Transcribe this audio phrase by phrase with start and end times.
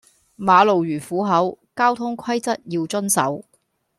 [0.35, 3.45] 馬路如虎口，交通規則要遵守